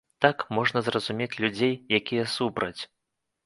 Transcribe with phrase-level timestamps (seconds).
[0.25, 2.77] Так, можна зразумець людзей, якія супраць.